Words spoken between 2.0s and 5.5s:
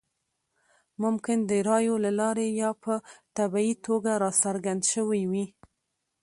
له لارې یا په طبیعي توګه راڅرګند شوی وي.